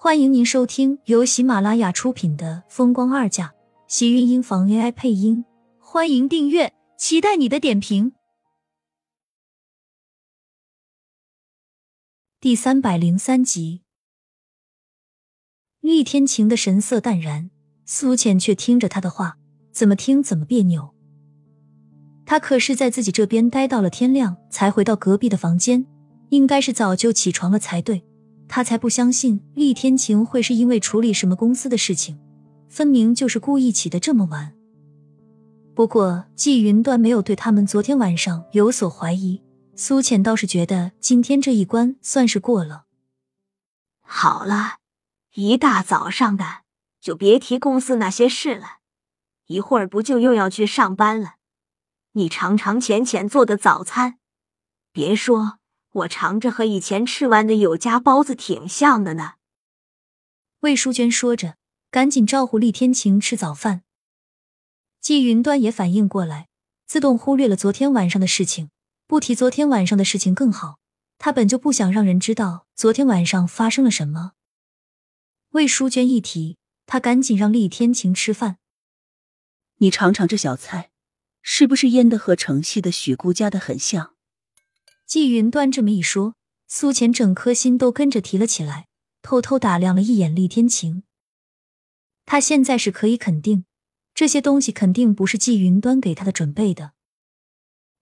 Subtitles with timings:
[0.00, 3.48] 欢迎您收听由喜马拉雅出品的《风光二嫁》，
[3.88, 5.44] 喜运音房 AI 配音。
[5.80, 8.12] 欢迎订阅，期待你的点评。
[12.38, 13.82] 第三百零三集，
[15.80, 17.50] 厉天晴的神色淡然，
[17.84, 19.36] 苏浅却听着他的话，
[19.72, 20.94] 怎么听怎么别扭。
[22.24, 25.84] 他可是在自己这边待到了天亮，才回到隔壁的房间，
[26.28, 28.04] 应该是早就起床了才对。
[28.48, 32.18] 他才不相信厉天晴会是因为处理什么公司的事情，
[32.68, 34.54] 分明就是故意起的这么晚。
[35.74, 39.42] 不过季云端没有对他们昨天晚上有所怀疑，
[39.76, 42.86] 苏浅倒是觉得今天这一关算是过了。
[44.00, 44.78] 好了，
[45.34, 46.62] 一大早上的
[47.00, 48.78] 就别提公司那些事了，
[49.46, 51.34] 一会儿不就又要去上班了？
[52.12, 54.18] 你尝尝浅浅做的早餐，
[54.90, 55.58] 别说。
[55.90, 59.34] 我尝着和以前吃完的有家包子挺像的呢。
[60.60, 61.56] 魏淑娟说着，
[61.90, 63.82] 赶紧招呼厉天晴吃早饭。
[65.00, 66.48] 季云端也反应过来，
[66.86, 68.70] 自动忽略了昨天晚上的事情，
[69.06, 70.78] 不提昨天晚上的事情更好。
[71.16, 74.32] 他本就不想让人知道昨天晚上发生了什么。
[75.50, 78.58] 魏淑娟一提，他赶紧让厉天晴吃饭。
[79.78, 80.90] 你尝尝这小菜，
[81.40, 84.17] 是不是腌的和城西的许姑家的很像？
[85.08, 86.34] 季云端这么一说，
[86.66, 88.88] 苏浅整颗心都跟着提了起来，
[89.22, 91.02] 偷偷打量了一眼厉天晴。
[92.26, 93.64] 他现在是可以肯定，
[94.12, 96.92] 这些东西肯定不是季云端给他的准备的。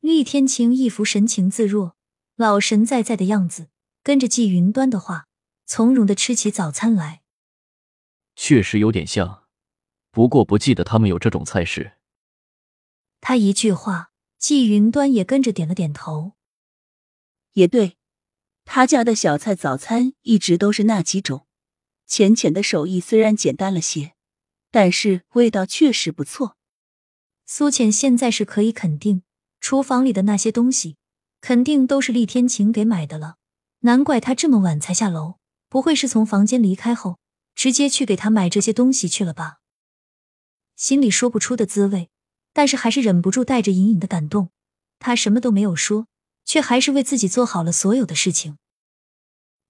[0.00, 1.94] 厉天晴一副神情自若、
[2.34, 3.68] 老神在在的样子，
[4.02, 5.28] 跟着季云端的话，
[5.66, 7.22] 从容的吃起早餐来。
[8.34, 9.44] 确实有点像，
[10.10, 11.92] 不过不记得他们有这种菜式。
[13.20, 16.32] 他一句话，季云端也跟着点了点头。
[17.58, 17.96] 也对，
[18.64, 21.48] 他家的小菜早餐一直都是那几种。
[22.06, 24.12] 浅浅的手艺虽然简单了些，
[24.70, 26.56] 但是味道确实不错。
[27.46, 29.24] 苏浅现在是可以肯定，
[29.60, 30.98] 厨房里的那些东西
[31.40, 33.38] 肯定都是厉天晴给买的了。
[33.80, 35.34] 难怪他这么晚才下楼，
[35.68, 37.18] 不会是从房间离开后
[37.56, 39.58] 直接去给他买这些东西去了吧？
[40.76, 42.08] 心里说不出的滋味，
[42.52, 44.50] 但是还是忍不住带着隐隐的感动。
[45.00, 46.06] 他什么都没有说。
[46.48, 48.56] 却还是为自己做好了所有的事情。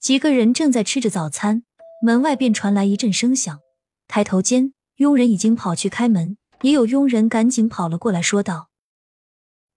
[0.00, 1.64] 几个人正在吃着早餐，
[2.02, 3.60] 门外便传来一阵声响。
[4.08, 8.70] 抬头间，佣人已经跑去开门，也有佣人赶紧跑了过来，说道：“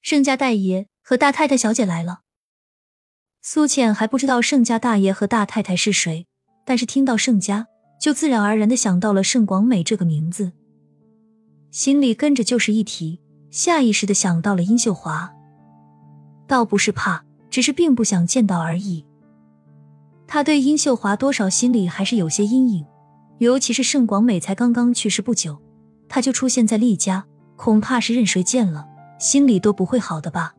[0.00, 2.20] 盛家大爷和大太太小姐来了。”
[3.42, 6.26] 苏倩还不知道盛家大爷和大太太是谁，
[6.64, 7.66] 但是听到盛家，
[8.00, 10.52] 就自然而然的想到了盛广美这个名字，
[11.70, 13.20] 心里跟着就是一提，
[13.50, 15.34] 下意识的想到了殷秀华。
[16.48, 19.04] 倒不是怕，只是并不想见到而已。
[20.26, 22.86] 他对殷秀华多少心里还是有些阴影，
[23.38, 25.62] 尤其是盛广美才刚刚去世不久，
[26.08, 28.86] 他就出现在厉家，恐怕是任谁见了
[29.20, 30.54] 心里都不会好的吧。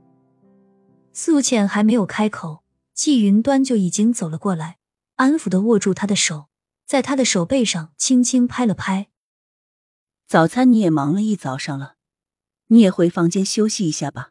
[1.12, 2.64] 素浅还没有开口，
[2.94, 4.78] 季云端就已经走了过来，
[5.16, 6.46] 安抚的握住他的手，
[6.86, 9.08] 在他的手背上轻轻拍了拍。
[10.28, 11.96] 早餐你也忙了一早上了，
[12.68, 14.30] 你也回房间休息一下吧。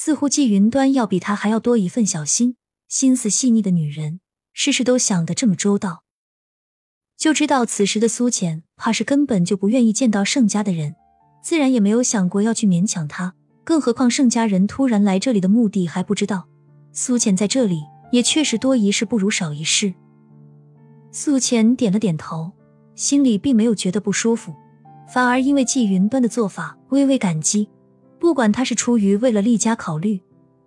[0.00, 2.54] 似乎季云端要比他还要多一份小心，
[2.86, 4.20] 心思细腻的女人，
[4.52, 6.04] 事事都想得这么周到。
[7.16, 10.94] 就知道此时的苏浅，怕是根本就不愿意见到盛家的人，
[11.42, 13.34] 自然也没有想过要去勉强他。
[13.64, 16.46] 更何况盛家人突然来这里的目的还不知道，
[16.92, 17.80] 苏浅在这里
[18.12, 19.92] 也确实多一事不如少一事。
[21.10, 22.52] 苏浅点了点头，
[22.94, 24.54] 心里并没有觉得不舒服，
[25.12, 27.68] 反而因为季云端的做法微微感激。
[28.18, 30.20] 不管他是出于为了厉家考虑，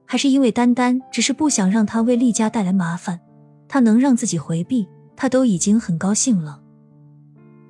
[0.06, 3.20] 还是因为单单只是不想让他为厉家带来麻烦，
[3.68, 6.60] 他能让自己回避，他都已经很高兴了。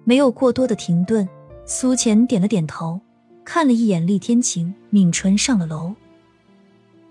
[0.04, 1.28] 没有过多的停顿，
[1.66, 3.00] 苏浅点了点头，
[3.44, 5.94] 看了一眼厉天晴，抿唇上了楼。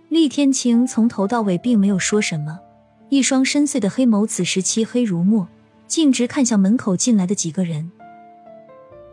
[0.09, 2.59] 厉天晴从头到尾并没有说什么，
[3.09, 5.47] 一双深邃的黑眸此时漆黑如墨，
[5.87, 7.91] 径直看向门口进来的几个人。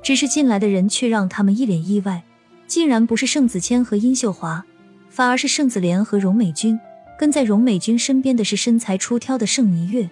[0.02, 2.24] 只是进来的人却让他们一脸意外。
[2.68, 4.64] 竟然不是盛子谦和殷秀华，
[5.10, 6.80] 反而是盛子莲和荣美君。
[7.18, 10.08] 跟在荣美君身边的是身材出挑的盛霓月。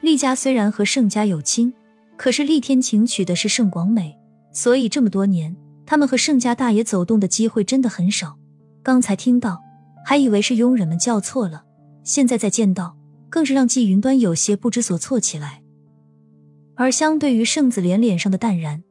[0.00, 1.74] 厉家虽然和盛家有亲，
[2.16, 4.16] 可是厉天晴娶的是盛广美，
[4.52, 8.38] 所以这么多年，他们和盛家大爷走动的机会真的很少。
[8.80, 9.60] 刚才听到，
[10.04, 11.64] 还以为是佣人们叫错了，
[12.04, 12.96] 现在再见到，
[13.28, 15.62] 更是让季云端有些不知所措起来。
[16.76, 18.84] 而相对于盛子莲脸上的淡然。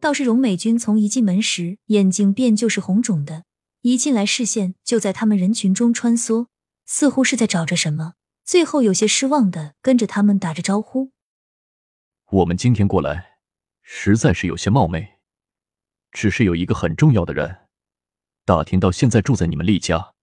[0.00, 3.44] 倒是荣美君从一进门时眼睛便就是红肿的，
[3.82, 6.46] 一进来视线就在他们人群中穿梭，
[6.86, 8.14] 似乎是在找着什么，
[8.44, 11.10] 最后有些失望的跟着他们打着招呼。
[12.30, 13.38] 我们今天过来，
[13.82, 15.18] 实在是有些冒昧，
[16.12, 17.68] 只是有一个很重要的人，
[18.44, 20.14] 打听到现在住在你们厉家，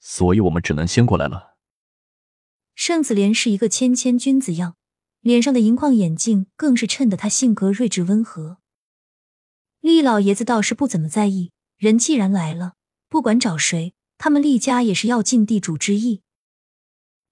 [0.00, 1.56] 所以我们只能先过来了。
[2.74, 4.76] 盛子莲是一个谦谦君子样，
[5.20, 8.61] 脸上的银框眼镜更是衬得他性格睿智温和。
[9.82, 12.74] 厉老爷子倒是不怎么在意，人既然来了，
[13.08, 16.22] 不管找谁，他们厉家也是要尽地主之谊。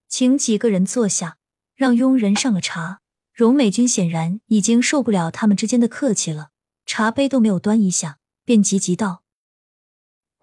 [0.09, 1.39] 请几个人坐下，
[1.77, 3.01] 让佣人上了茶。
[3.33, 6.51] 荣美君显然已经受不了他们之间的客气了，
[6.85, 9.23] 茶杯都没有端一下，便急急道：“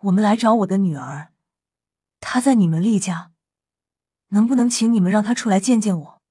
[0.04, 1.34] 我们来找我的女儿，
[2.22, 3.34] 她在你们厉家，
[4.30, 6.22] 能不能请你们让她出来见见我？”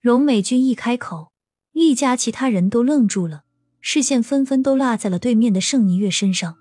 [0.00, 1.32] 荣美君一开口，
[1.72, 3.41] 厉家其他人都愣住了，
[3.82, 6.56] 视线纷纷都落在了对面的盛尼月身上。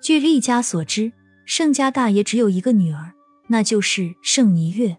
[0.00, 1.12] 据厉家所知，
[1.44, 3.12] 盛家大爷只有一个女儿，
[3.48, 4.96] 那就是盛尼月。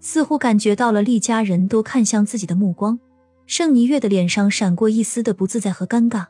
[0.00, 2.98] 似乎感觉到了厉家人都看向自己的目光，
[3.46, 6.26] 盛尼月的脸上闪过一丝的不自在和尴尬，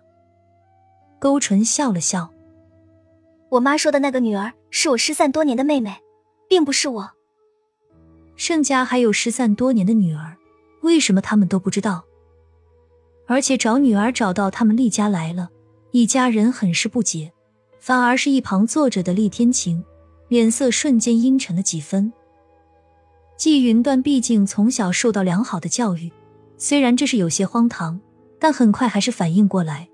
[1.19, 2.31] 勾唇笑了笑
[3.53, 5.97] ：“我妈说的那个女儿是我失散多年的妹妹，
[6.49, 7.11] 并不是我。
[8.37, 10.37] 盛家还有失散多年的女儿，
[10.82, 12.06] 为什么他们都不知道？
[13.26, 15.50] 而且找女儿找到他们厉家来了，
[15.90, 17.32] 一家人很是不解，
[17.81, 19.84] 反而是一旁坐着的厉天晴，
[20.28, 22.12] 脸色瞬间阴沉了几分。”
[23.37, 26.11] 季云端毕竟从小受到良好的教育，
[26.56, 28.00] 虽然这是有些荒唐，
[28.38, 29.88] 但很快还是反应过来。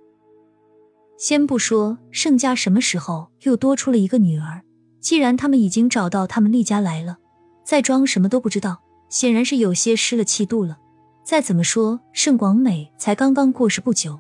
[1.19, 4.63] 先不说盛家什么时候又多出了一个女儿，
[5.01, 7.19] 既然他们已经找到他们厉家来了，
[7.65, 10.79] 再装什么都不知道，显然是有些失了气度了。
[11.25, 14.19] 再怎么说，盛广美才刚刚过世不久，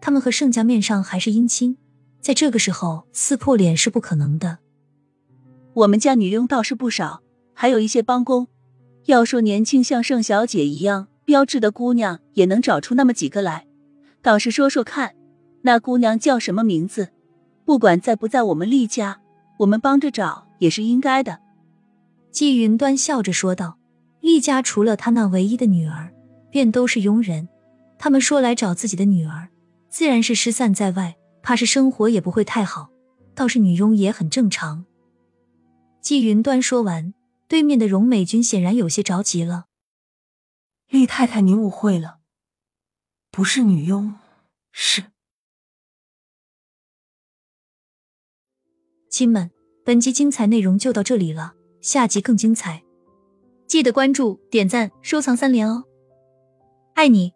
[0.00, 1.76] 他们和盛家面上还是姻亲，
[2.20, 4.58] 在这个时候撕破脸是不可能的。
[5.72, 7.22] 我们家女佣倒是不少，
[7.54, 8.46] 还有一些帮工。
[9.06, 13.66] 要说年轻像盛小姐一样标致的姑娘，也能找出那么几个来。
[14.20, 15.14] 倒是说说看，
[15.62, 17.08] 那姑娘叫什么名字？
[17.64, 19.20] 不管在不在我们厉家，
[19.60, 21.38] 我们帮着找也是应该的。
[22.30, 23.78] 季云端笑着说道
[24.20, 26.12] ：“厉家除了他那唯一的女儿，
[26.52, 27.48] 便都是佣人。
[27.98, 29.48] 他们说来找自己的女儿，
[29.88, 32.90] 自然是失散在外，怕是生活也不会太好。
[33.34, 34.84] 倒是女佣也很正常。”
[36.00, 37.12] 季云端说完。
[37.48, 39.66] 对面的荣美君显然有些着急了。
[40.88, 42.20] 厉太太，您误会了，
[43.30, 44.14] 不是女佣，
[44.70, 45.04] 是。
[49.10, 49.50] 亲们，
[49.84, 51.52] 本集精彩内容就到这里了，
[51.82, 52.82] 下集更精彩，
[53.66, 55.84] 记得关注、点赞、收藏三连哦，
[56.94, 57.32] 爱你。